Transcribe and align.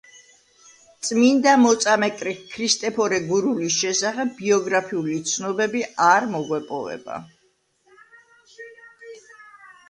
წმინდა 1.07 1.51
მოწამე 1.63 2.07
ქრისტეფორე 2.21 3.19
გურულის 3.27 3.77
შესახებ 3.83 4.31
ბიოგრაფიული 4.39 5.19
ცნობები 5.33 5.85
არ 6.07 6.27
მოგვეპოვება. 6.33 7.21